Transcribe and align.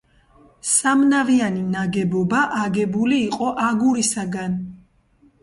სამნავიანი 0.69 1.61
ნაგებობა 1.73 2.41
აგებული 2.63 3.21
იყო 3.27 3.53
აგურისაგან. 3.67 4.59